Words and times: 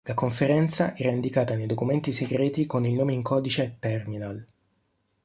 La 0.05 0.15
conferenza 0.15 0.97
era 0.97 1.09
identificata 1.09 1.53
nei 1.53 1.67
documenti 1.67 2.11
segreti 2.11 2.65
con 2.65 2.85
il 2.87 2.93
nome 2.93 3.13
in 3.13 3.21
codice 3.21 3.75
"Terminal". 3.77 4.47